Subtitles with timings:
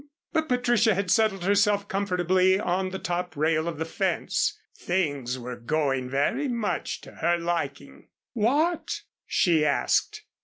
[0.33, 4.59] But Patricia had settled herself comfortably on the top rail of the fence.
[4.75, 8.07] Things were going very much to her liking.
[8.33, 10.23] "What?" she asked.